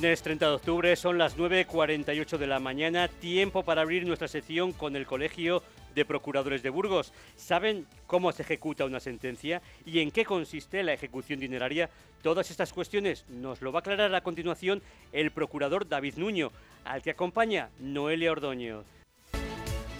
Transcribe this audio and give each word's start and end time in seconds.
Lunes 0.00 0.22
30 0.22 0.48
de 0.48 0.54
octubre 0.54 0.96
son 0.96 1.18
las 1.18 1.36
9.48 1.36 2.38
de 2.38 2.46
la 2.46 2.58
mañana, 2.58 3.06
tiempo 3.06 3.62
para 3.62 3.82
abrir 3.82 4.06
nuestra 4.06 4.28
sección 4.28 4.72
con 4.72 4.96
el 4.96 5.04
Colegio 5.04 5.62
de 5.94 6.06
Procuradores 6.06 6.62
de 6.62 6.70
Burgos. 6.70 7.12
¿Saben 7.36 7.86
cómo 8.06 8.32
se 8.32 8.40
ejecuta 8.40 8.86
una 8.86 8.98
sentencia 8.98 9.60
y 9.84 10.00
en 10.00 10.10
qué 10.10 10.24
consiste 10.24 10.82
la 10.84 10.94
ejecución 10.94 11.38
dineraria? 11.38 11.90
Todas 12.22 12.50
estas 12.50 12.72
cuestiones 12.72 13.26
nos 13.28 13.60
lo 13.60 13.72
va 13.72 13.80
a 13.80 13.82
aclarar 13.82 14.14
a 14.14 14.22
continuación 14.22 14.80
el 15.12 15.32
procurador 15.32 15.86
David 15.86 16.14
Nuño, 16.16 16.50
al 16.86 17.02
que 17.02 17.10
acompaña 17.10 17.68
Noelia 17.78 18.32
Ordoño. 18.32 18.84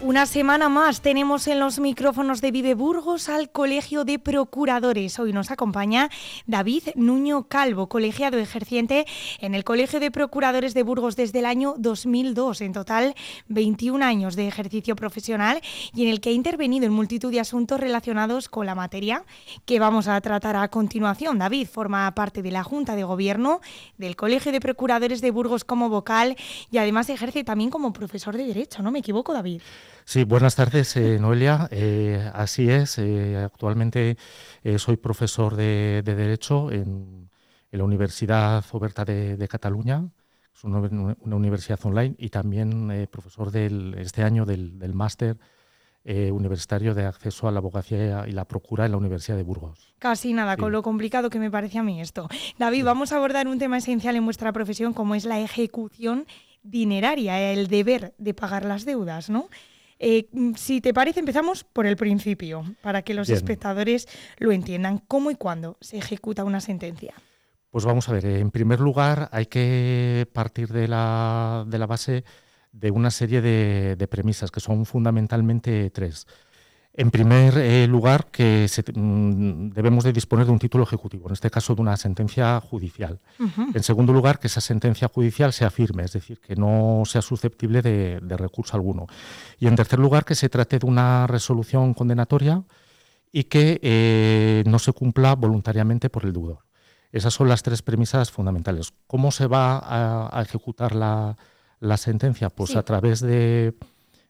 Una 0.03 0.25
semana 0.25 0.71
más 0.71 1.03
tenemos 1.03 1.47
en 1.47 1.61
los 1.61 1.79
micrófonos 1.79 2.41
de 2.41 2.51
Vive 2.51 2.73
Burgos 2.73 3.29
al 3.29 3.51
Colegio 3.51 4.07
de 4.07 4.19
Procuradores. 4.19 5.19
Hoy 5.19 5.35
nos 5.35 5.51
acompaña 5.51 6.09
David 6.47 6.85
Nuño 6.95 7.49
Calvo, 7.49 7.91
colegiado 7.91 8.39
ejerciente 8.39 9.05
en 9.41 9.55
el 9.55 9.63
Colegio 9.63 10.01
de 10.01 10.11
Procuradores 10.11 10.73
de 10.73 10.85
Burgos 10.85 11.17
desde 11.17 11.41
el 11.41 11.45
año 11.45 11.75
2002. 11.77 12.63
En 12.63 12.73
total, 12.73 13.15
21 13.49 14.03
años 14.03 14.37
de 14.37 14.49
ejercicio 14.49 14.97
profesional 14.97 15.61
y 15.95 16.05
en 16.05 16.09
el 16.09 16.23
que 16.23 16.31
ha 16.31 16.33
intervenido 16.33 16.87
en 16.87 16.93
multitud 16.93 17.31
de 17.31 17.41
asuntos 17.41 17.79
relacionados 17.79 18.49
con 18.49 18.65
la 18.65 18.75
materia 18.75 19.25
que 19.67 19.81
vamos 19.81 20.09
a 20.09 20.19
tratar 20.23 20.57
a 20.57 20.69
continuación. 20.69 21.39
David 21.39 21.69
forma 21.69 22.11
parte 22.15 22.41
de 22.41 22.51
la 22.51 22.65
Junta 22.65 22.97
de 22.97 23.05
Gobierno 23.05 23.61
del 23.99 24.17
Colegio 24.17 24.51
de 24.51 24.61
Procuradores 24.61 25.21
de 25.21 25.31
Burgos 25.31 25.65
como 25.65 25.91
vocal 25.91 26.37
y 26.71 26.79
además 26.79 27.11
ejerce 27.11 27.45
también 27.45 27.69
como 27.69 27.93
profesor 27.93 28.35
de 28.35 28.47
Derecho. 28.47 28.83
¿No 28.83 28.91
me 28.91 29.01
equivoco, 29.01 29.35
David? 29.35 29.61
Sí, 30.11 30.25
buenas 30.25 30.57
tardes, 30.57 30.97
eh, 30.97 31.21
Noelia. 31.21 31.69
Eh, 31.71 32.29
así 32.35 32.69
es, 32.69 32.99
eh, 32.99 33.37
actualmente 33.37 34.17
soy 34.77 34.97
profesor 34.97 35.55
de, 35.55 36.03
Derecho 36.05 36.73
en, 36.73 37.31
la 37.71 37.85
Universidad 37.85 38.65
Oberta 38.73 39.05
de, 39.05 39.47
Cataluña, 39.49 40.09
es 40.53 40.65
una, 40.65 40.81
universidad 41.37 41.79
online, 41.85 42.17
y 42.19 42.29
también 42.29 43.07
profesor 43.09 43.53
del, 43.53 43.95
este 43.99 44.25
año 44.25 44.45
del, 44.45 44.93
máster 44.95 45.37
universitario 46.05 46.93
de 46.93 47.07
acceso 47.07 47.47
a 47.47 47.53
la 47.53 47.59
abogacía 47.59 48.27
y 48.27 48.33
la 48.33 48.47
procura 48.47 48.87
en 48.87 48.91
la 48.91 48.97
Universidad 48.97 49.37
de 49.37 49.45
Burgos. 49.45 49.95
Casi 50.01 50.33
nada, 50.33 50.57
con 50.57 50.73
lo 50.73 50.83
complicado 50.83 51.31
que 51.31 51.39
me 51.39 51.53
parece 51.53 51.79
a 51.79 51.85
mí 51.85 52.01
esto. 52.01 52.29
David, 52.59 52.85
vamos 52.85 53.13
a 53.13 53.17
abordar 53.19 53.47
un 53.47 53.61
tema 53.61 53.79
esencial 53.79 54.17
en 54.17 54.25
vuestra 54.25 54.53
profesión 54.53 54.93
como 54.93 55.15
es 55.15 55.25
la 55.25 55.39
ejecución 55.39 56.27
dineraria, 56.65 57.53
el 57.53 57.69
deber 57.69 58.13
de 58.19 58.35
pagar 58.35 58.65
las 58.65 58.85
deudas, 58.85 59.31
¿no? 59.31 59.49
Eh, 60.03 60.29
mm, 60.33 60.55
si 60.55 60.81
te 60.81 60.95
parece, 60.95 61.21
empezamos 61.21 61.63
por 61.63 61.87
el 61.87 61.97
principio, 61.97 62.65
para 62.81 63.03
que 63.03 63.13
los 63.13 63.29
espectadores 63.29 64.09
lo 64.39 64.51
entiendan. 64.51 64.99
¿Cómo 65.07 65.31
y 65.31 65.35
cuándo 65.35 65.77
se 65.81 65.99
ejecuta 65.99 66.43
una 66.43 66.61
sentencia? 66.61 67.15
Pues 67.71 67.85
vamos 67.85 68.09
a 68.09 68.13
ver, 68.15 68.25
en 68.25 68.51
primer 68.51 68.81
lugar 68.81 69.29
hay 69.31 69.47
que 69.47 70.27
partir 70.33 70.69
de 70.69 70.89
la, 70.89 71.65
de 71.69 71.79
la 71.79 71.87
base 71.87 72.25
de 72.73 72.91
una 72.91 73.11
serie 73.11 73.43
de 73.43 74.09
premisas, 74.09 74.51
que 74.51 74.61
son 74.61 74.87
fundamentalmente 74.87 75.91
tres. 75.91 76.27
En 76.93 77.13
primer 77.13 77.57
eh, 77.57 77.87
lugar, 77.87 78.27
que 78.33 78.67
mm, 78.95 79.71
debemos 79.71 80.03
de 80.03 80.13
disponer 80.13 80.47
de 80.47 80.53
un 80.53 80.59
título 80.59 80.83
ejecutivo, 80.83 81.29
en 81.29 81.35
este 81.35 81.49
caso 81.49 81.75
de 81.75 81.83
una 81.83 81.97
sentencia 81.97 82.61
judicial. 82.61 83.21
En 83.75 83.83
segundo 83.83 84.13
lugar, 84.13 84.41
que 84.41 84.49
esa 84.49 84.61
sentencia 84.61 85.09
judicial 85.09 85.53
sea 85.53 85.71
firme, 85.71 86.03
es 86.05 86.13
decir, 86.13 86.41
que 86.41 86.57
no 86.57 87.03
sea 87.07 87.23
susceptible 87.23 87.81
de, 87.81 88.37
recurso 88.37 88.75
alguno. 88.75 89.07
Y 89.59 89.69
en 89.69 89.77
tercer 89.77 90.01
lugar, 90.01 90.25
que 90.25 90.35
se 90.35 90.49
trate 90.49 90.81
de 90.81 90.87
una 90.87 91.27
resolución 91.29 91.95
condenatoria 91.95 92.65
y 93.31 93.45
que 93.45 93.79
eh, 93.83 94.65
no 94.67 94.81
se 94.81 94.93
cumpla 94.93 95.37
voluntariamente 95.37 96.11
por 96.11 96.25
el 96.25 96.33
deudor. 96.33 96.65
Esas 97.13 97.35
son 97.35 97.49
las 97.49 97.63
tres 97.63 97.83
premisas 97.83 98.31
fundamentales. 98.31 98.93
¿Cómo 99.07 99.31
se 99.31 99.47
va 99.47 99.81
a, 99.83 100.43
ejecutar 100.43 100.95
la, 100.95 101.37
sentencia? 101.97 102.51
Pues 102.51 102.77
a 102.77 102.83
través 102.83 103.21
de 103.21 103.75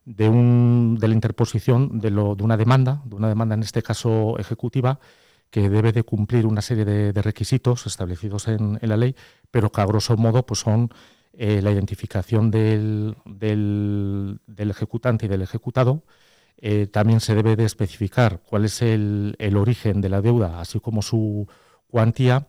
de, 0.05 0.29
un, 0.29 0.97
de 0.99 1.09
la 1.09 1.15
interposición 1.15 2.01
de, 2.01 2.11
lo, 2.11 2.35
de, 2.35 2.45
una 2.45 2.57
demanda, 2.57 3.03
de 3.05 3.17
una 3.17 3.29
demanda 3.29 3.55
en 3.55 3.63
este 3.63 3.83
caso 3.83 4.39
ejecutiva, 4.39 5.01
que 5.51 5.69
debe 5.69 5.93
de 5.93 6.05
cumplir 6.05 6.47
una 6.47 6.63
serie 6.63 6.85
de, 6.85 7.23
requisitos 7.23 7.87
establecidos 7.87 8.49
en, 8.49 8.79
la 8.81 8.97
ley, 8.97 9.17
pero 9.51 9.71
que 9.71 9.81
a 9.81 9.87
grosso 9.87 10.17
modo 10.17 10.47
pues 10.47 10.61
son 10.61 10.91
eh, 11.33 11.61
la 11.63 11.73
identificación 11.73 12.51
del, 12.51 13.17
del, 13.25 14.41
ejecutante 14.57 15.27
y 15.27 15.29
del 15.29 15.43
ejecutado. 15.43 16.05
Eh, 16.59 16.87
también 16.87 17.21
se 17.21 17.35
debe 17.35 17.57
de 17.57 17.65
especificar 17.65 18.43
cuál 18.45 18.65
es 18.67 18.83
el, 18.83 19.35
el 19.39 19.57
origen 19.57 20.01
de 20.01 20.11
la 20.11 20.21
deuda, 20.21 20.61
así 20.61 20.79
como 20.79 21.03
su 21.03 21.49
cuantía, 21.89 22.47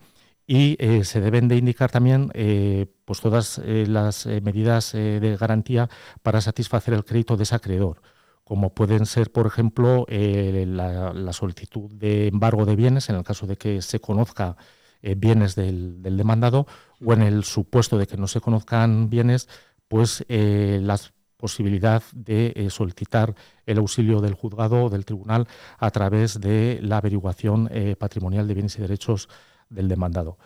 y 0.51 0.75
eh, 0.79 1.05
se 1.05 1.21
deben 1.21 1.47
de 1.47 1.55
indicar 1.55 1.91
también 1.91 2.29
eh, 2.33 2.85
pues 3.05 3.21
todas 3.21 3.61
eh, 3.63 3.85
las 3.87 4.25
medidas 4.25 4.91
de 4.91 5.37
garantía 5.39 5.89
para 6.23 6.41
satisfacer 6.41 6.93
el 6.93 7.05
crédito 7.05 7.37
de 7.37 7.43
ese 7.43 7.55
acreedor, 7.55 8.01
como 8.43 8.73
pueden 8.73 9.05
ser, 9.05 9.31
por 9.31 9.47
ejemplo, 9.47 10.05
la, 10.09 11.31
solicitud 11.31 11.89
de 11.93 12.27
embargo 12.27 12.65
de 12.65 12.75
bienes 12.75 13.07
en 13.07 13.15
el 13.15 13.23
caso 13.23 13.47
de 13.47 13.55
que 13.55 13.81
se 13.81 14.01
conozca 14.01 14.57
bienes 15.01 15.55
del, 15.55 16.01
demandado 16.01 16.67
o 17.01 17.13
en 17.13 17.21
el 17.21 17.45
supuesto 17.45 17.97
de 17.97 18.05
que 18.05 18.17
no 18.17 18.27
se 18.27 18.41
conozcan 18.41 19.09
bienes, 19.09 19.47
pues 19.87 20.25
la 20.27 20.99
posibilidad 21.37 22.03
de 22.13 22.67
solicitar 22.69 23.35
el 23.65 23.77
auxilio 23.77 24.19
del 24.19 24.33
juzgado 24.33 24.83
o 24.83 24.89
del 24.89 25.05
tribunal 25.05 25.47
a 25.77 25.91
través 25.91 26.41
de 26.41 26.79
la 26.81 26.97
averiguación 26.97 27.69
patrimonial 27.97 28.49
de 28.49 28.53
bienes 28.53 28.77
y 28.77 28.81
derechos 28.81 29.29
del 29.71 29.87
demandado. 29.87 30.37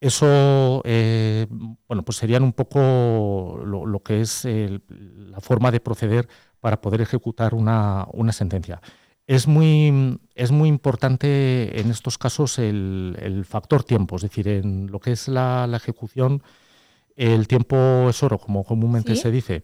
Eso, 0.00 0.82
eh, 0.84 1.46
bueno, 1.88 2.04
pues 2.04 2.18
serían 2.18 2.42
un 2.42 2.52
poco 2.52 3.62
lo, 3.64 4.02
que 4.02 4.20
es 4.20 4.44
la 4.44 5.40
forma 5.40 5.70
de 5.70 5.80
proceder 5.80 6.28
para 6.60 6.80
poder 6.80 7.00
ejecutar 7.00 7.54
una, 7.54 8.06
sentencia. 8.32 8.82
Es 9.26 9.46
muy, 9.46 10.20
es 10.34 10.50
muy 10.50 10.68
importante 10.68 11.80
en 11.80 11.90
estos 11.90 12.18
casos 12.18 12.58
el, 12.58 13.46
factor 13.48 13.82
tiempo, 13.84 14.16
es 14.16 14.22
decir, 14.22 14.46
en 14.48 14.90
lo 14.90 15.00
que 15.00 15.12
es 15.12 15.28
la, 15.28 15.70
ejecución, 15.74 16.42
el 17.16 17.48
tiempo 17.48 18.10
es 18.10 18.22
oro, 18.22 18.38
como 18.38 18.64
comúnmente 18.64 19.16
se 19.16 19.30
dice. 19.30 19.62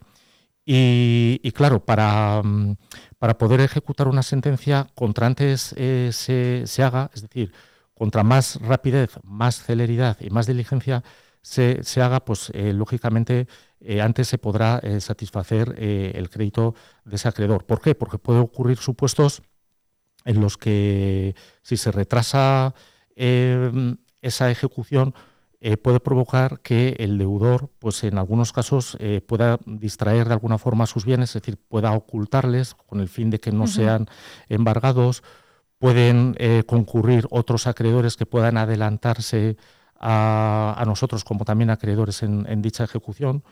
Y, 0.65 1.53
claro, 1.53 1.85
para, 1.85 2.43
para, 3.19 3.37
poder 3.37 3.61
ejecutar 3.61 4.09
una 4.09 4.23
sentencia, 4.23 4.87
contra 4.95 5.27
antes 5.27 5.75
eh, 5.77 6.11
se, 6.13 6.67
se 6.67 6.83
haga, 6.83 7.11
es 7.13 7.23
decir, 7.23 7.53
contra 8.01 8.23
más 8.23 8.59
rapidez, 8.63 9.19
más 9.25 9.63
celeridad 9.63 10.17
y 10.23 10.31
más 10.31 10.47
diligencia 10.47 11.05
se, 11.43 11.83
haga, 12.01 12.25
pues 12.25 12.51
eh, 12.55 12.73
lógicamente 12.73 13.47
eh, 13.79 14.01
antes 14.01 14.27
se 14.27 14.39
podrá 14.39 14.79
eh, 14.83 15.03
satisfacer 15.03 15.75
el 15.79 16.31
crédito 16.31 16.75
de 17.05 17.17
ese 17.17 17.29
acreedor. 17.29 17.67
¿Por 17.67 17.83
qué? 17.83 17.95
Porque 17.95 18.17
puede 18.17 18.41
ocurrir 18.41 18.79
supuestos 18.79 19.43
en 20.25 20.41
los 20.41 20.57
que 20.57 21.35
si 21.61 21.77
se 21.77 21.93
retrasa 21.93 22.75
esa 23.15 24.51
ejecución 24.51 25.15
puede 25.83 26.01
provocar 26.01 26.61
que 26.61 26.97
el 27.01 27.19
deudor, 27.19 27.69
pues 27.81 28.03
en 28.05 28.17
algunos 28.17 28.55
casos, 28.55 28.97
pueda 29.27 29.59
distraer 29.67 30.27
de 30.27 30.33
alguna 30.33 30.57
forma 30.57 30.87
sus 30.87 31.05
bienes, 31.05 31.37
es 31.37 31.43
decir, 31.43 31.59
pueda 31.59 31.93
ocultarles 31.93 32.73
con 32.73 33.01
el 33.01 33.11
fin 33.11 33.29
de 33.29 33.41
que 33.41 33.53
no 33.53 33.67
sean 33.67 34.07
embargados 34.49 35.23
pueden 35.81 36.37
eh, 36.39 36.63
concurrir 36.67 37.27
otros 37.31 37.67
acreedores 37.67 38.19
que 38.19 38.27
puedan 38.27 38.59
adelantarse 38.59 39.57
a, 39.99 40.85
nosotros 40.87 41.25
como 41.25 41.45
también 41.47 41.71
acreedores 41.71 42.23
en, 42.23 42.63
dicha 42.63 42.85
ejecución 42.85 43.43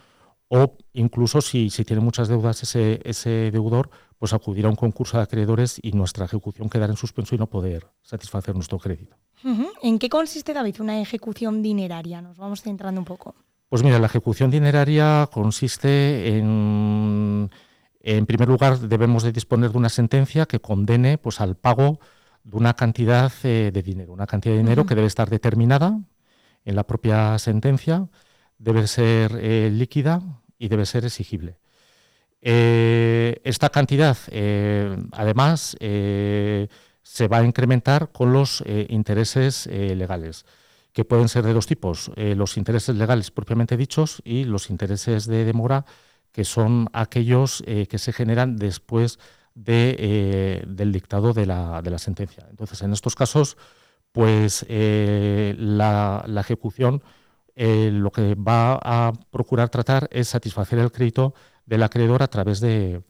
o 0.48 0.76
incluso 0.92 1.40
si, 1.40 1.70
si 1.70 1.84
tiene 1.84 2.02
muchas 2.02 2.28
deudas 2.28 2.62
ese, 2.62 3.00
ese 3.04 3.50
deudor, 3.50 3.90
pues 4.18 4.34
acudir 4.34 4.66
a 4.66 4.68
un 4.68 4.76
concurso 4.76 5.16
de 5.16 5.22
acreedores 5.22 5.78
y 5.82 5.92
nuestra 5.92 6.26
ejecución 6.26 6.69
quedar 6.69 6.90
en 6.90 6.96
suspenso 6.96 7.34
y 7.34 7.38
no 7.38 7.46
poder 7.46 7.86
satisfacer 8.02 8.54
nuestro 8.54 8.78
crédito. 8.78 9.16
¿En 9.82 9.98
qué 9.98 10.10
consiste, 10.10 10.52
David, 10.52 10.81
una 10.81 11.00
ejecución 11.00 11.62
dineraria? 11.62 12.20
Nos 12.20 12.36
vamos 12.36 12.60
centrando 12.60 13.00
un 13.00 13.06
poco. 13.06 13.34
Pues 13.70 13.82
mira, 13.82 13.98
la 13.98 14.06
ejecución 14.06 14.50
dineraria 14.50 15.28
consiste 15.32 16.36
en, 16.36 17.50
en 18.00 18.26
primer 18.26 18.48
lugar, 18.48 18.78
debemos 18.81 19.22
de 19.22 19.32
disponer 19.32 19.72
de 19.72 19.78
una 19.78 19.88
sentencia 19.88 20.46
que 20.46 20.60
condene 20.60 21.16
pues, 21.16 21.40
al 21.40 21.54
pago 21.54 22.00
de 22.44 22.56
una 22.56 22.75
cantidad 22.75 23.32
eh, 23.43 23.70
de 23.73 23.82
dinero, 23.82 24.12
una 24.12 24.26
cantidad 24.26 24.55
de 24.55 24.62
dinero 24.62 24.87
que 24.87 24.94
debe 24.94 25.06
estar 25.06 25.29
determinada 25.29 26.00
en 26.64 26.76
la 26.76 26.85
propia 26.85 27.38
sentencia, 27.38 28.08
debe 28.58 28.87
ser 28.87 29.38
eh, 29.40 29.70
líquida 29.73 30.23
y 30.58 30.69
debe 30.69 30.87
ser 30.87 31.05
exigible. 31.05 31.58
Eh, 32.40 33.40
esta 33.44 33.69
cantidad, 33.70 34.17
además, 35.12 35.76
se 35.81 37.29
va 37.29 37.38
a 37.38 37.44
incrementar 37.44 38.12
con 38.12 38.32
los 38.32 38.62
intereses 38.88 39.67
legales, 39.67 40.44
que 40.93 41.05
pueden 41.05 41.29
ser 41.29 41.44
de 41.44 41.52
dos 41.52 41.67
tipos, 41.67 42.12
los 42.17 42.56
intereses 42.56 42.94
legales 42.96 43.31
propiamente 43.31 43.76
dichos 43.76 44.23
y 44.25 44.44
los 44.44 44.70
intereses 44.70 45.26
de 45.26 45.44
demora, 45.44 45.84
que 46.32 46.44
son 46.44 46.88
aquellos 46.93 47.62
que 47.67 47.99
se 47.99 48.12
generan 48.12 48.56
después 48.56 49.19
de, 49.19 49.29
eh, 49.66 50.64
del 50.66 50.93
dictado 50.93 51.32
de 51.32 51.46
la, 51.46 51.82
de 51.82 51.90
la, 51.90 51.99
sentencia. 51.99 52.46
Entonces, 52.50 52.81
en 52.82 52.93
estos 52.93 53.14
casos, 53.14 53.56
pues 54.12 54.64
eh, 54.69 55.55
la, 55.58 56.25
ejecución 56.38 57.02
lo 57.56 58.12
que 58.12 58.37
va 58.37 58.78
a 58.81 59.12
procurar 59.31 59.69
tratar 59.69 60.08
es 60.12 60.28
satisfacer 60.28 60.78
el 60.78 60.93
crédito 60.93 61.34
del 61.66 61.82
acreedor 61.82 62.22
a 62.22 62.28
través 62.28 62.60
de, 62.60 63.02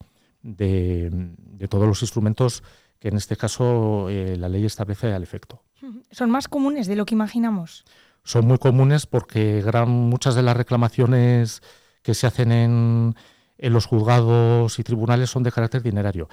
todos 1.68 1.86
los 1.86 2.00
instrumentos 2.00 2.62
que 2.98 3.08
en 3.08 3.18
este 3.18 3.36
caso 3.36 4.08
la 4.08 4.48
ley 4.48 4.64
establece 4.64 5.12
al 5.12 5.22
efecto. 5.22 5.62
¿Son 6.10 6.30
más 6.30 6.48
comunes 6.48 6.86
de 6.86 6.96
lo 6.96 7.04
que 7.04 7.14
imaginamos? 7.14 7.84
Son 8.24 8.46
muy 8.46 8.56
comunes 8.56 9.06
porque 9.06 9.60
gran, 9.60 9.90
muchas 9.90 10.34
de 10.34 10.42
las 10.42 10.56
reclamaciones 10.56 11.62
que 12.02 12.14
se 12.14 12.26
hacen 12.26 12.52
en, 12.52 13.14
en 13.58 13.72
los 13.72 13.86
juzgados 13.86 14.78
y 14.78 14.84
tribunales 14.84 15.30
son 15.30 15.42
de 15.42 15.52
carácter 15.52 15.82
dinerario. 15.82 16.28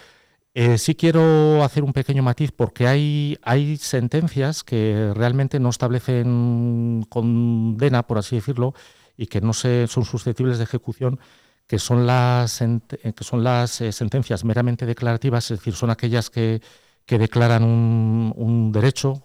Eh, 0.57 0.77
sí 0.77 0.95
quiero 0.95 1.63
hacer 1.66 1.83
un 1.83 1.92
pequeño 1.92 2.24
matiz 2.24 2.51
porque 2.54 2.88
hay, 2.88 3.38
hay 3.42 3.75
sentencias 3.75 4.63
que 4.63 5.12
realmente 5.13 5.60
no 5.60 5.69
establecen 5.69 7.06
condena, 7.10 8.04
por 8.04 8.18
así 8.19 8.38
decirlo, 8.38 8.74
y 9.18 9.27
que 9.27 9.42
no 9.42 9.51
se, 9.51 9.88
son 9.88 10.06
susceptibles 10.06 10.57
de 10.57 10.63
ejecución, 10.63 11.19
que 11.68 11.77
son 11.77 12.07
las, 12.07 12.60
que 12.60 13.24
son 13.24 13.44
las 13.44 13.81
eh, 13.81 13.92
sentencias 13.92 14.45
meramente 14.45 14.86
declarativas, 14.86 15.51
es 15.51 15.60
decir, 15.60 15.74
son 15.74 15.89
aquellas 15.89 16.30
que, 16.30 16.62
que 17.06 17.18
declaran 17.19 17.63
un, 17.63 18.33
un, 18.38 18.72
derecho, 18.72 19.22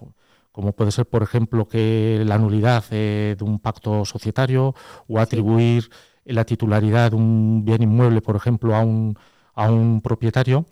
como 0.50 0.72
puede 0.72 0.90
ser, 0.90 1.06
por 1.06 1.22
ejemplo, 1.22 1.68
que 1.68 2.24
la 2.26 2.38
nulidad 2.38 2.84
eh, 2.90 3.36
de 3.38 3.44
un 3.44 3.60
pacto 3.60 4.04
societario 4.04 4.74
o 5.06 5.20
atribuir 5.20 5.90
la 6.24 6.44
titularidad 6.44 7.10
de 7.10 7.16
un 7.16 7.64
bien 7.64 7.82
inmueble, 7.82 8.20
por 8.20 8.36
ejemplo, 8.36 8.74
a 8.74 8.80
un, 8.80 9.18
a 9.54 9.70
un 9.70 10.00
propietario, 10.00 10.66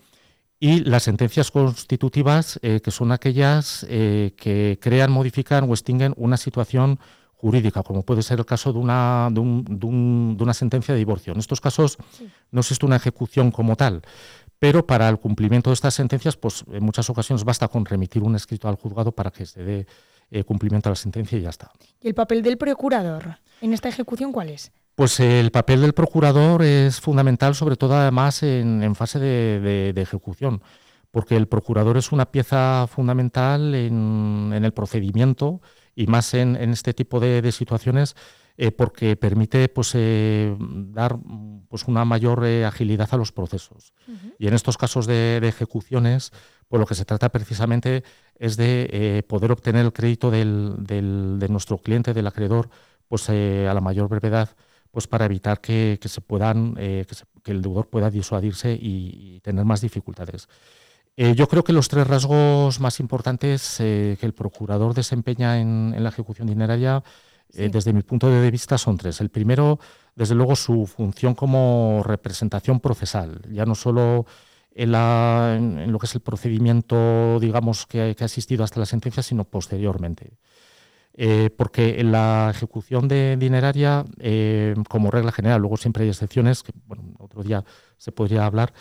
y 0.61 0.81
las 0.81 1.05
sentencias 1.05 1.51
constitutivas, 1.51 2.59
eh, 2.63 2.81
que 2.81 2.91
son 2.91 3.13
aquellas 3.13 3.87
eh, 3.89 4.35
que 4.37 4.79
crean, 4.81 5.13
modifican 5.13 5.69
o 5.71 5.73
extinguen 5.73 6.15
una 6.17 6.37
situación 6.37 6.99
jurídica, 7.35 7.85
como 7.85 8.03
puede 8.03 8.23
ser 8.23 8.41
el 8.41 8.47
caso 8.47 8.73
de 8.73 8.81
una, 8.81 9.29
de, 9.31 9.39
un, 9.39 9.65
de, 10.37 10.43
una 10.43 10.55
sentencia 10.55 10.93
de 10.93 10.99
divorcio. 10.99 11.33
En 11.33 11.39
estos 11.39 11.61
casos 11.61 11.97
no 12.51 12.61
existe 12.61 12.85
una 12.85 12.97
ejecución 12.97 13.53
como 13.53 13.77
tal, 13.77 14.03
pero 14.59 14.85
para 14.85 15.09
el 15.09 15.19
cumplimiento 15.19 15.71
de 15.71 15.75
estas 15.75 15.95
sentencias, 15.95 16.37
pues 16.37 16.65
en 16.73 16.83
muchas 16.83 17.09
ocasiones 17.09 17.45
basta 17.45 17.69
con 17.69 17.85
remitir 17.85 18.25
un 18.25 18.35
escrito 18.35 18.69
al 18.69 18.75
juzgado 18.75 19.13
para 19.13 19.31
que 19.31 19.47
se 19.47 19.63
dé 19.63 19.87
eh, 20.33 20.43
cumplimiento 20.43 20.89
a 20.89 20.93
la 20.93 20.97
sentencia 20.97 21.39
y 21.39 21.43
ya 21.43 21.51
está. 21.51 21.71
¿Y 22.01 22.09
el 22.09 22.15
papel 22.15 22.43
del 22.43 22.59
procurador 22.59 23.39
en 23.61 23.73
esta 23.73 23.89
ejecución 23.89 24.33
cuál 24.33 24.51
es? 24.51 24.73
Pues 24.99 25.21
el 25.21 25.53
papel 25.53 25.83
del 25.83 25.93
procurador 25.93 26.61
es 26.65 27.01
fundamental, 27.01 27.55
sobre 27.55 27.77
todo 27.77 27.95
además 27.95 28.43
en, 28.43 28.97
fase 28.97 29.21
de, 29.21 29.91
ejecución, 29.95 30.61
porque 31.13 31.37
el 31.37 31.47
procurador 31.47 31.97
es 31.97 32.11
una 32.11 32.33
pieza 32.33 32.85
fundamental 32.89 33.77
en, 33.77 34.51
el 34.53 34.73
procedimiento 34.73 35.61
y 35.95 36.09
más 36.09 36.35
en, 36.35 36.57
este 36.57 36.95
tipo 36.95 37.21
de, 37.21 37.53
situaciones, 37.53 38.17
eh, 38.57 38.73
porque 38.73 39.15
permite 39.15 39.69
pues, 39.69 39.93
eh, 39.95 40.57
dar 40.59 41.17
pues, 41.69 41.85
una 41.85 42.05
mayor 42.05 42.45
eh, 42.45 42.65
agilidad 42.65 43.09
a 43.13 43.19
los 43.19 43.31
procesos. 43.31 43.93
Y 44.37 44.49
en 44.49 44.55
estos 44.55 44.77
casos 44.77 45.07
de, 45.07 45.37
ejecuciones, 45.45 46.33
pues 46.67 46.81
lo 46.81 46.87
que 46.87 46.97
se 46.97 47.05
trata 47.05 47.29
precisamente 47.29 48.03
es 48.35 48.57
de 48.57 49.25
poder 49.29 49.53
obtener 49.53 49.85
el 49.85 49.93
crédito 49.93 50.33
del, 50.33 50.75
de 50.81 51.49
nuestro 51.49 51.79
cliente, 51.79 52.15
del 52.15 52.27
acreedor, 52.27 52.69
pues 53.07 53.31
a 53.31 53.33
la 53.73 53.81
mayor 53.81 54.09
brevedad 54.09 54.49
pues 54.91 55.07
para 55.07 55.27
evitar 55.27 55.61
que, 55.61 55.99
se 56.03 56.21
puedan, 56.21 56.75
eh, 56.79 57.05
que, 57.43 57.53
el 57.53 57.63
deudor 57.63 57.89
pueda 57.89 58.11
disuadirse 58.11 58.73
y, 58.73 59.41
tener 59.41 59.65
más 59.65 59.81
dificultades. 59.81 60.49
Eh, 61.17 61.35
yo 61.35 61.49
creo 61.49 61.65
que 61.65 61.73
los 61.73 61.89
tres 61.89 62.07
rasgos 62.07 62.81
más 62.81 63.01
importantes 63.01 63.81
eh, 63.81 64.17
que 64.21 64.27
el 64.27 64.35
procurador 64.35 64.95
desempeña 64.95 65.61
en, 65.61 65.95
la 66.03 66.09
ejecución 66.09 66.47
dineraria, 66.47 67.03
desde 67.51 67.95
mi 67.95 68.03
punto 68.03 68.29
de 68.29 68.51
vista, 68.51 68.77
son 68.77 68.99
tres. 68.99 69.23
El 69.23 69.31
primero, 69.31 69.79
desde 70.15 70.35
luego, 70.35 70.55
su 70.55 70.87
función 70.87 71.35
como 71.35 72.03
representación 72.05 72.79
procesal, 72.79 73.41
ya 73.51 73.65
no 73.65 73.75
solo 73.75 74.27
en, 74.71 75.91
lo 75.91 75.99
que 75.99 76.07
es 76.07 76.15
el 76.15 76.21
procedimiento, 76.21 77.41
digamos, 77.41 77.87
que, 77.87 78.15
que 78.15 78.25
ha 78.25 78.27
existido 78.27 78.65
hasta 78.65 78.81
la 78.81 78.87
sentencia, 78.87 79.23
sino 79.23 79.45
posteriormente. 79.45 80.37
Eh, 81.21 81.51
porque 81.51 81.99
en 81.99 82.13
la 82.13 82.49
ejecución 82.55 83.09
de 83.09 83.37
dineraria, 83.37 84.05
eh, 84.21 84.77
como 84.89 85.11
regla 85.11 85.33
general, 85.33 85.61
luego 85.61 85.77
siempre 85.77 86.05
hay 86.05 86.11
excepciones, 86.11 86.63
que 86.63 86.71
bueno, 86.87 87.03
otro 87.19 87.43
día 87.43 87.65
se 87.97 88.13
podría 88.13 88.47
hablar. 88.47 88.73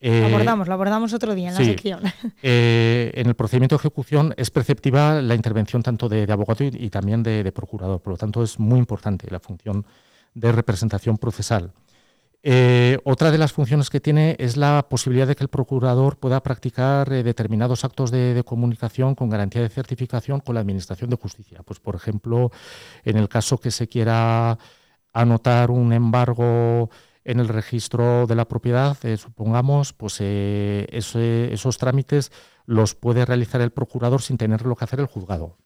Eh, 0.00 0.24
abordamos, 0.24 0.68
lo 0.68 0.72
abordamos 0.72 1.12
otro 1.12 1.34
día 1.34 1.50
en 1.50 1.54
la 1.54 1.62
sección. 1.62 2.00
en 2.42 3.26
el 3.26 3.34
procedimiento 3.34 3.76
de 3.76 3.80
ejecución 3.80 4.32
es 4.38 4.50
perceptiva 4.50 5.20
la 5.20 5.34
intervención 5.34 5.82
tanto 5.82 6.08
de, 6.08 6.26
abogado 6.32 6.64
y, 6.64 6.88
también 6.88 7.22
de, 7.22 7.52
procurador, 7.52 8.00
por 8.00 8.14
lo 8.14 8.16
tanto 8.16 8.42
es 8.42 8.58
muy 8.58 8.78
importante 8.78 9.26
la 9.30 9.38
función 9.38 9.84
de 10.32 10.50
representación 10.50 11.18
procesal. 11.18 11.72
Eh, 12.44 12.98
otra 13.04 13.30
de 13.30 13.38
las 13.38 13.52
funciones 13.52 13.88
que 13.88 14.00
tiene 14.00 14.34
es 14.40 14.56
la 14.56 14.88
posibilidad 14.88 15.28
de 15.28 15.36
que 15.36 15.44
el 15.44 15.48
procurador 15.48 16.18
pueda 16.18 16.42
practicar 16.42 17.12
eh, 17.12 17.22
determinados 17.22 17.84
actos 17.84 18.10
de, 18.10 18.42
comunicación 18.44 19.14
con 19.14 19.30
garantía 19.30 19.62
de 19.62 19.68
certificación 19.68 20.40
con 20.40 20.56
la 20.56 20.60
Administración 20.60 21.08
de 21.08 21.16
Justicia. 21.16 21.62
Pues, 21.64 21.78
por 21.78 21.94
ejemplo, 21.94 22.50
en 23.04 23.16
el 23.16 23.28
caso 23.28 23.58
que 23.58 23.70
se 23.70 23.86
quiera 23.86 24.58
anotar 25.12 25.70
un 25.70 25.92
embargo 25.92 26.90
en 27.24 27.38
el 27.38 27.46
registro 27.46 28.26
de 28.26 28.34
la 28.34 28.48
propiedad, 28.48 28.96
eh, 29.04 29.16
supongamos, 29.16 29.92
pues 29.92 30.20
esos 30.20 31.78
trámites 31.78 32.32
los 32.66 32.96
puede 32.96 33.24
realizar 33.24 33.60
el 33.60 33.70
procurador 33.70 34.20
sin 34.20 34.36
tenerlo 34.36 34.74
que 34.74 34.84
hacer 34.84 34.98
el 34.98 35.06
juzgado. 35.06 35.58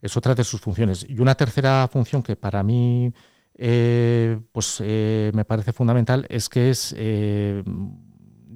Es 0.00 0.16
otra 0.16 0.34
de 0.34 0.42
sus 0.42 0.60
funciones. 0.60 1.06
Y 1.08 1.20
una 1.20 1.36
tercera 1.36 1.88
función 1.92 2.22
que 2.22 2.34
para 2.34 2.64
mí 2.64 3.12
eh, 3.60 4.38
pues 4.52 4.80
eh, 4.80 5.32
me 5.34 5.44
parece 5.44 5.72
fundamental 5.72 6.26
es 6.28 6.48
que 6.48 6.70
es 6.70 6.94
eh, 6.96 7.64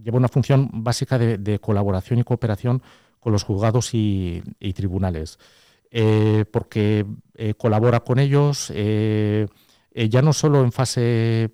lleva 0.01 0.17
una 0.17 0.29
función 0.29 0.71
básica 0.73 1.19
de, 1.19 1.59
colaboración 1.59 2.21
y 2.21 2.25
cooperación 2.25 2.83
con 3.19 3.33
los 3.33 3.43
juzgados 3.43 3.91
y, 3.95 4.43
tribunales, 4.75 5.39
porque 6.51 7.07
colabora 7.57 8.01
con 8.01 8.19
ellos 8.19 8.73
ya 8.75 10.23
no 10.23 10.33
solo 10.33 10.65
en 10.65 10.73
fase 10.73 11.51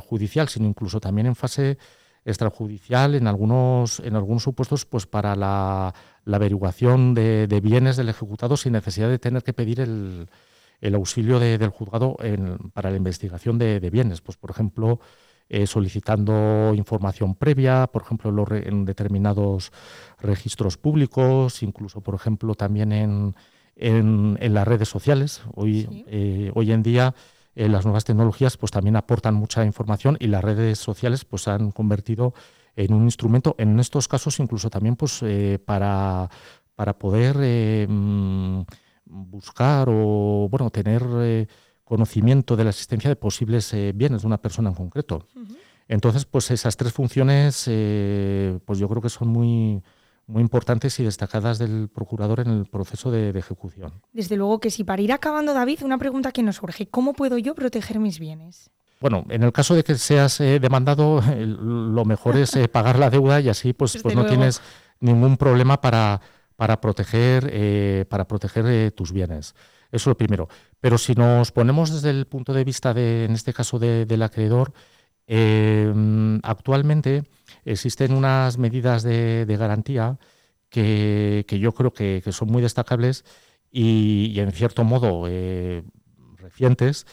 judicial, 0.00 0.48
sino 0.48 0.66
incluso 0.66 0.98
también 0.98 1.26
en 1.26 1.34
fase 1.34 1.76
extrajudicial 2.24 3.14
en 3.14 3.26
algunos, 3.26 4.00
en 4.00 4.16
algunos 4.16 4.42
supuestos 4.44 4.86
pues 4.86 5.06
para 5.06 5.36
la, 5.36 5.92
averiguación 6.24 7.12
de, 7.12 7.60
bienes 7.62 7.98
del 7.98 8.08
ejecutado 8.08 8.56
sin 8.56 8.72
necesidad 8.72 9.10
de 9.10 9.18
tener 9.18 9.42
que 9.42 9.52
pedir 9.52 9.80
el, 9.80 10.28
el 10.80 10.94
auxilio 10.94 11.38
del 11.38 11.68
juzgado 11.68 12.16
para 12.72 12.90
la 12.90 12.96
investigación 12.96 13.58
de, 13.58 13.90
bienes, 13.90 14.20
pues 14.20 14.36
por 14.36 14.50
ejemplo, 14.50 15.00
eh, 15.48 15.66
solicitando 15.66 16.72
información 16.74 17.34
previa, 17.34 17.86
por 17.88 18.02
ejemplo, 18.02 18.46
en 18.54 18.84
determinados 18.84 19.72
registros 20.20 20.78
públicos, 20.78 21.62
incluso, 21.62 22.00
por 22.00 22.14
ejemplo, 22.14 22.54
también 22.54 22.92
en, 22.92 23.34
en, 23.76 24.54
las 24.54 24.66
redes 24.66 24.88
sociales. 24.88 25.42
Hoy, 25.54 26.04
eh, 26.06 26.50
hoy 26.54 26.72
en 26.72 26.82
día 26.82 27.14
eh, 27.54 27.68
las 27.68 27.84
nuevas 27.84 28.04
tecnologías 28.04 28.56
pues 28.56 28.70
también 28.70 28.96
aportan 28.96 29.34
mucha 29.34 29.64
información 29.64 30.16
y 30.20 30.28
las 30.28 30.44
redes 30.44 30.78
sociales 30.78 31.24
pues 31.24 31.42
se 31.42 31.50
han 31.50 31.72
convertido 31.72 32.32
en 32.76 32.94
un 32.94 33.02
instrumento, 33.02 33.56
en 33.58 33.78
estos 33.80 34.06
casos 34.06 34.38
incluso 34.38 34.70
también 34.70 34.94
pues 34.94 35.20
para, 35.64 36.30
para 36.76 36.96
poder 36.96 37.88
mm, 37.88 38.62
buscar 39.10 39.88
o 39.90 40.48
bueno 40.50 40.70
tener 40.70 41.02
eh, 41.20 41.46
conocimiento 41.84 42.56
de 42.56 42.64
la 42.64 42.70
existencia 42.70 43.10
de 43.10 43.16
posibles 43.16 43.72
eh, 43.74 43.92
bienes 43.94 44.22
de 44.22 44.26
una 44.26 44.38
persona 44.38 44.70
en 44.70 44.74
concreto. 44.74 45.26
Entonces, 45.88 46.24
pues 46.24 46.50
esas 46.52 46.76
tres 46.76 46.92
funciones, 46.92 47.64
eh, 47.66 48.58
pues 48.64 48.78
yo 48.78 48.88
creo 48.88 49.02
que 49.02 49.08
son 49.08 49.28
muy, 49.28 49.82
muy 50.28 50.40
importantes 50.40 51.00
y 51.00 51.04
destacadas 51.04 51.58
del 51.58 51.88
procurador 51.88 52.38
en 52.40 52.50
el 52.50 52.66
proceso 52.66 53.10
de, 53.10 53.30
ejecución. 53.30 54.00
Desde 54.12 54.36
luego 54.36 54.60
que 54.60 54.70
sí. 54.70 54.84
Para 54.84 55.02
ir 55.02 55.12
acabando, 55.12 55.52
David, 55.52 55.82
una 55.82 55.98
pregunta 55.98 56.30
que 56.30 56.44
nos 56.44 56.56
surge. 56.56 56.86
¿Cómo 56.86 57.12
puedo 57.12 57.38
yo 57.38 57.56
proteger 57.56 57.98
mis 57.98 58.20
bienes? 58.20 58.70
Bueno, 59.00 59.24
en 59.30 59.42
el 59.42 59.52
caso 59.52 59.74
de 59.74 59.82
que 59.82 59.96
seas 59.96 60.38
demandado, 60.38 61.20
lo 61.36 62.04
mejor 62.04 62.36
es 62.36 62.56
pagar 62.68 63.00
la 63.00 63.10
deuda 63.10 63.40
y 63.40 63.48
así 63.48 63.72
pues, 63.72 63.98
pues 64.02 64.14
no 64.14 64.26
tienes 64.26 64.62
ningún 65.00 65.36
problema 65.36 65.80
para, 65.80 66.20
para 66.60 66.78
proteger, 66.78 67.48
eh, 67.50 68.04
para 68.10 68.28
proteger 68.28 68.66
eh, 68.66 68.90
tus 68.90 69.12
bienes. 69.12 69.54
Eso 69.90 70.02
es 70.02 70.06
lo 70.08 70.16
primero. 70.18 70.46
Pero 70.78 70.98
si 70.98 71.14
nos 71.14 71.52
ponemos 71.52 71.90
desde 71.90 72.10
el 72.10 72.26
punto 72.26 72.52
de 72.52 72.64
vista, 72.64 72.92
de, 72.92 73.24
en 73.24 73.32
este 73.32 73.54
caso, 73.54 73.78
del 73.78 74.22
acreedor, 74.22 74.74
eh, 75.26 75.90
actualmente 76.42 77.24
existen 77.64 78.12
unas 78.12 78.58
medidas 78.58 79.02
de, 79.02 79.56
garantía 79.58 80.18
que, 80.68 81.46
yo 81.48 81.72
creo 81.72 81.94
que, 81.94 82.22
son 82.30 82.48
muy 82.48 82.60
destacables 82.60 83.24
y, 83.72 84.38
en 84.38 84.52
cierto 84.52 84.84
modo 84.84 85.26
recientes, 86.36 87.06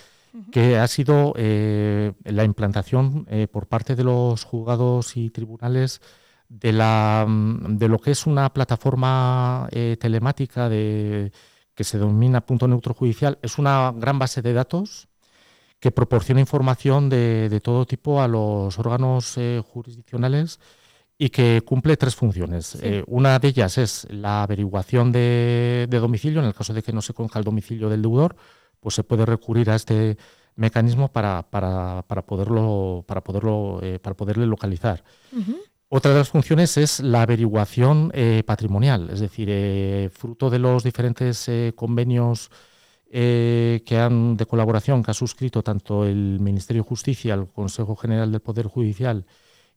que 0.51 0.77
ha 0.77 0.88
sido 0.89 1.34
la 1.38 2.44
implantación 2.44 3.25
por 3.50 3.68
parte 3.68 3.96
de 3.96 4.04
los 4.04 4.44
juzgados 4.44 5.16
y 5.16 5.30
tribunales 5.30 6.01
de, 6.50 6.72
la, 6.72 7.25
mm, 7.27 7.77
de 7.77 7.88
lo 7.88 8.00
que 8.00 8.12
es 8.12 8.25
una 8.25 8.54
plataforma 8.54 9.68
eh, 9.72 9.98
telemática 10.00 10.70
de, 10.70 11.32
que 11.75 11.84
se 11.84 12.00
denomina 12.00 12.42
punto 12.42 12.68
neutro 12.68 12.94
judicial, 12.94 13.38
es 13.42 13.58
una 13.58 13.94
gran 13.96 14.18
base 14.20 14.42
de 14.42 14.54
datos 14.54 15.08
que 15.80 15.92
proporciona 15.92 16.42
información 16.42 17.10
de, 17.10 17.62
todo 17.63 17.86
tipo 17.86 18.22
a 18.22 18.27
los 18.27 18.80
órganos 18.80 19.38
eh, 19.38 19.62
jurisdiccionales 19.63 20.60
y 21.18 21.30
que 21.30 21.62
cumple 21.66 21.98
tres 21.98 22.16
funciones. 22.16 22.77
Eh, 22.82 23.04
una 23.08 23.38
de 23.39 23.48
ellas 23.48 23.77
es 23.77 24.08
la 24.10 24.44
averiguación 24.44 25.12
de, 25.12 25.88
domicilio, 25.89 26.39
en 26.39 26.48
el 26.48 26.54
caso 26.54 26.74
de 26.74 26.84
que 26.84 26.94
no 26.94 27.01
se 27.01 27.13
conozca 27.13 27.39
el 27.39 27.46
domicilio 27.46 27.89
del 27.89 28.01
deudor, 28.01 28.36
pues 28.80 28.96
se 28.96 29.04
puede 29.04 29.25
recurrir 29.25 29.70
a 29.70 29.75
este 29.75 30.18
mecanismo 30.56 31.10
para, 31.12 31.44
para, 31.44 32.04
para 32.08 32.24
poderlo, 32.24 33.04
para, 33.08 33.24
poderlo, 33.24 33.80
eh, 33.82 34.00
para 34.00 34.16
poderle 34.16 34.46
localizar. 34.46 35.04
Otra 35.89 36.12
de 36.12 36.17
las 36.17 36.29
funciones 36.29 36.75
es 36.77 37.00
la 37.00 37.22
averiguación 37.22 38.12
eh, 38.13 38.44
patrimonial, 38.46 39.10
es 39.10 39.22
decir, 39.22 40.10
fruto 40.10 40.50
de 40.50 40.60
los 40.60 40.84
diferentes 40.84 41.50
convenios 41.75 42.51
que 43.10 43.98
han 43.98 44.36
de 44.36 44.46
colaboración 44.46 45.01
que 45.01 45.12
ha 45.12 45.13
suscrito 45.13 45.63
tanto 45.63 46.06
el 46.06 46.41
Ministerio 46.41 46.84
de 46.84 46.89
Justicia, 46.89 47.36
el 47.36 47.48
Consejo 47.48 47.96
General 47.96 48.29
del 48.29 48.41
Poder 48.41 48.67
Judicial 48.67 49.25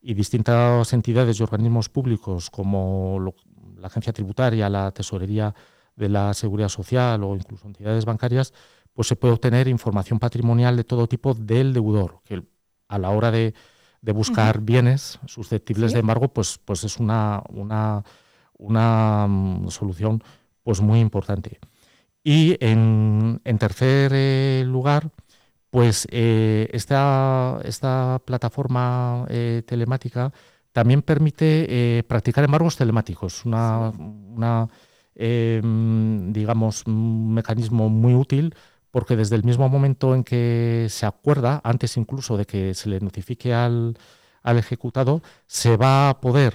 y 0.02 0.14
distintas 0.14 0.92
entidades 0.92 1.38
y 1.38 1.42
organismos 1.42 1.88
públicos 1.88 2.50
como 2.50 3.32
la 3.76 3.86
agencia 3.86 4.12
tributaria, 4.12 4.68
la 4.68 4.90
tesorería 4.92 5.54
de 5.96 6.08
la 6.08 6.34
seguridad 6.34 6.68
social 6.68 7.22
o 7.24 7.34
incluso 7.34 7.66
entidades 7.66 8.04
bancarias, 8.04 8.52
pues 8.92 9.08
se 9.08 9.16
puede 9.16 9.34
obtener 9.34 9.68
información 9.68 10.18
patrimonial 10.18 10.76
de 10.76 10.84
todo 10.84 11.06
tipo 11.06 11.34
del 11.34 11.72
deudor, 11.72 12.20
que 12.24 12.42
a 12.88 12.98
la 12.98 13.10
hora 13.10 13.30
de, 13.30 13.54
buscar 14.02 14.60
bienes 14.60 15.18
susceptibles 15.26 15.92
de 15.92 16.00
embargo, 16.00 16.28
pues, 16.28 16.58
pues 16.64 16.84
es 16.84 16.98
una, 16.98 17.42
una, 17.50 18.02
una 18.58 19.26
mm, 19.28 19.68
solución 19.68 20.22
pues 20.62 20.80
muy 20.80 21.00
importante. 21.00 21.58
Y 22.22 22.56
en, 22.60 23.40
en 23.44 23.58
tercer 23.58 24.12
eh, 24.14 24.62
lugar, 24.66 25.10
pues 25.70 26.06
eh, 26.10 26.68
esta, 26.72 27.60
esta, 27.64 28.20
plataforma 28.24 29.26
eh, 29.28 29.62
telemática 29.66 30.32
también 30.72 31.02
permite 31.02 32.04
practicar 32.08 32.44
embargos 32.44 32.76
telemáticos, 32.76 33.44
una, 33.44 34.68
em, 35.16 36.32
digamos, 36.32 36.86
un 36.86 37.34
mecanismo 37.34 37.88
muy 37.88 38.14
útil 38.14 38.54
porque 38.90 39.16
desde 39.16 39.36
el 39.36 39.44
mismo 39.44 39.68
momento 39.68 40.14
en 40.14 40.24
que 40.24 40.86
se 40.90 41.06
acuerda, 41.06 41.60
antes 41.64 41.96
incluso 41.96 42.36
de 42.36 42.44
que 42.44 42.74
se 42.74 42.88
le 42.88 43.00
notifique 43.00 43.54
al, 43.54 43.96
ejecutado, 44.44 45.22
se 45.46 45.76
va 45.76 46.08
a 46.10 46.20
poder 46.20 46.54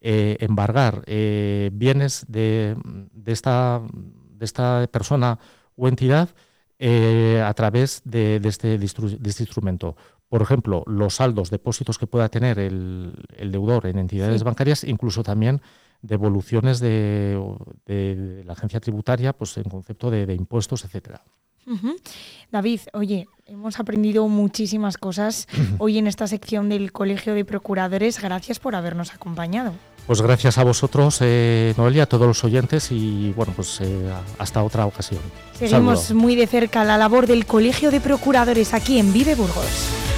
embargar 0.00 1.04
bienes 1.06 2.24
de, 2.28 2.76
de, 3.12 3.32
esta, 3.32 3.82
de 3.92 4.44
esta 4.44 4.86
persona 4.90 5.38
o 5.76 5.88
entidad 5.88 6.30
eh, 6.80 7.42
a 7.44 7.54
través 7.54 8.02
de, 8.04 8.40
este, 8.44 8.74
este, 8.76 9.42
instrumento. 9.42 9.96
Por 10.28 10.42
ejemplo, 10.42 10.84
los 10.86 11.14
saldos, 11.14 11.50
depósitos 11.50 11.98
que 11.98 12.06
pueda 12.06 12.28
tener 12.28 12.60
el, 12.60 13.14
deudor 13.50 13.86
en 13.86 13.98
entidades 13.98 14.44
bancarias, 14.44 14.84
incluso 14.84 15.24
también 15.24 15.60
devoluciones 16.02 16.78
de, 16.78 17.42
de, 17.84 18.44
la 18.44 18.52
agencia 18.52 18.78
tributaria 18.78 19.32
pues, 19.32 19.56
en 19.56 19.64
concepto 19.64 20.08
de, 20.10 20.32
impuestos, 20.34 20.84
etcétera. 20.84 21.24
David, 22.50 22.80
oye, 22.92 23.28
hemos 23.46 23.78
aprendido 23.78 24.26
muchísimas 24.28 24.96
cosas 24.96 25.48
hoy 25.78 25.98
en 25.98 26.06
esta 26.06 26.26
sección 26.26 26.68
del 26.68 26.92
Colegio 26.92 27.34
de 27.34 27.44
Procuradores. 27.44 28.20
Gracias 28.20 28.58
por 28.58 28.74
habernos 28.74 29.14
acompañado. 29.14 29.72
Pues 30.06 30.22
gracias 30.22 30.56
a 30.56 30.64
vosotros, 30.64 31.18
eh, 31.20 31.74
Noelia, 31.76 32.04
a 32.04 32.06
todos 32.06 32.26
los 32.26 32.42
oyentes 32.42 32.90
y 32.90 33.32
bueno, 33.36 33.52
pues 33.54 33.78
eh, 33.82 34.10
hasta 34.38 34.62
otra 34.64 34.86
ocasión. 34.86 35.20
Seguimos 35.52 36.12
muy 36.12 36.34
de 36.34 36.46
cerca 36.46 36.82
la 36.84 36.96
labor 36.96 37.26
del 37.26 37.44
Colegio 37.44 37.90
de 37.90 38.00
Procuradores 38.00 38.72
aquí 38.72 38.98
en 38.98 39.12
Vive 39.12 39.34
Burgos. 39.34 40.17